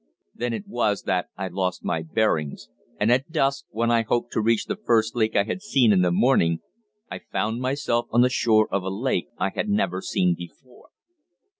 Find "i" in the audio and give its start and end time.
1.37-1.47, 3.91-4.01, 5.35-5.43, 7.11-7.19, 9.37-9.49